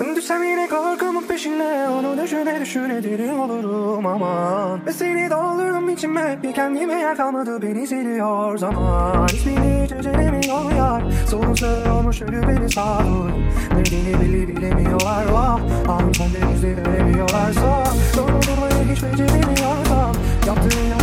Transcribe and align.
Düşsem 0.00 0.42
yine 0.44 0.68
korkumun 0.68 1.22
peşine 1.22 1.88
Onu 1.88 2.22
düşüne 2.22 2.60
düşüne 2.60 3.02
deli 3.02 3.32
olurum 3.32 4.06
aman. 4.06 4.86
Ve 4.86 4.92
seni 4.92 5.30
doldurdum 5.30 5.88
içime. 5.88 6.38
Bir 6.42 6.52
kendime 6.52 6.94
yer 6.94 7.16
kalmadı. 7.16 7.62
Beni 7.62 7.86
siliyor 7.86 8.58
zaman. 8.58 9.26
İsmini 9.26 9.84
hiç 9.84 9.92
öcelemiyor 9.92 10.72
yar. 10.76 11.02
Sorun 11.30 11.54
sığ 11.54 11.92
olmuş 11.98 12.22
ölü 12.22 12.48
beni 12.48 12.70
sağdur 12.70 13.30
Nedeni 13.76 14.20
bile 14.20 14.48
bilemiyorlar. 14.48 15.26
Vah! 15.32 15.60
Anım 15.88 16.14
sende 16.14 16.38
yüzde 16.52 16.76
veremiyorlarsa 16.76 17.84
Doğru 18.16 18.42
durmayı 18.42 18.94
hiç 18.94 19.02
beceremiyorsam 19.02 20.12
Yaptığın 20.46 20.99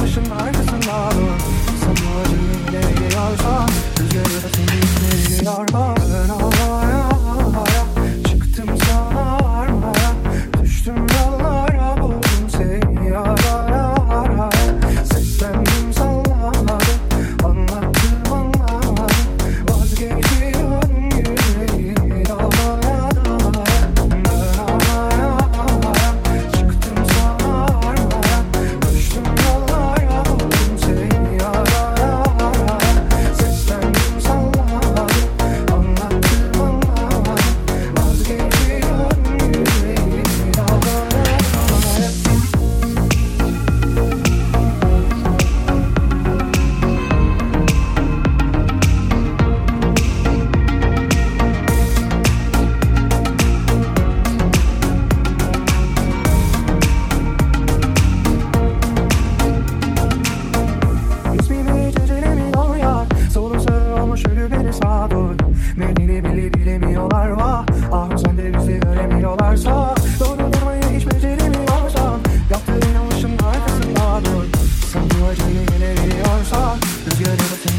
good 77.28 77.42
at 77.42 77.52
a 77.52 77.56
thing. 77.58 77.77